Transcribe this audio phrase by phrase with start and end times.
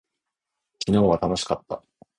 [0.83, 1.83] 昨日は楽しかった。